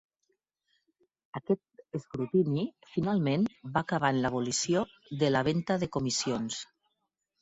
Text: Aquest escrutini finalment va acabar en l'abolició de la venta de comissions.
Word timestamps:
Aquest 1.39 1.99
escrutini 1.99 2.65
finalment 2.95 3.45
va 3.75 3.83
acabar 3.85 4.11
en 4.15 4.23
l'abolició 4.25 4.83
de 5.25 5.31
la 5.37 5.45
venta 5.53 5.79
de 5.85 5.91
comissions. 5.99 6.59